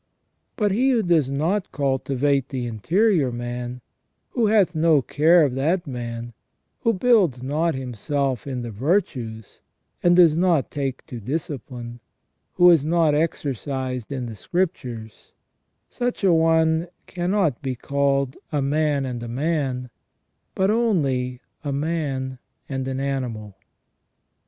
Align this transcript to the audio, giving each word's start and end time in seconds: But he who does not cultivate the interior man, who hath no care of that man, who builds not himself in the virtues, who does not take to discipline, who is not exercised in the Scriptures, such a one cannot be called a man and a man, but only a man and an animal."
But 0.55 0.71
he 0.71 0.89
who 0.89 1.03
does 1.03 1.29
not 1.29 1.71
cultivate 1.71 2.49
the 2.49 2.65
interior 2.65 3.31
man, 3.31 3.81
who 4.31 4.47
hath 4.47 4.73
no 4.73 5.03
care 5.03 5.45
of 5.45 5.53
that 5.53 5.85
man, 5.85 6.33
who 6.79 6.91
builds 6.91 7.43
not 7.43 7.75
himself 7.75 8.47
in 8.47 8.63
the 8.63 8.71
virtues, 8.71 9.59
who 10.01 10.09
does 10.15 10.35
not 10.35 10.71
take 10.71 11.05
to 11.05 11.19
discipline, 11.19 11.99
who 12.55 12.71
is 12.71 12.83
not 12.83 13.13
exercised 13.13 14.11
in 14.11 14.25
the 14.25 14.33
Scriptures, 14.33 15.33
such 15.87 16.23
a 16.23 16.33
one 16.33 16.87
cannot 17.05 17.61
be 17.61 17.75
called 17.75 18.37
a 18.51 18.59
man 18.59 19.05
and 19.05 19.21
a 19.21 19.27
man, 19.27 19.91
but 20.55 20.71
only 20.71 21.41
a 21.63 21.71
man 21.71 22.39
and 22.67 22.87
an 22.87 22.99
animal." 22.99 23.55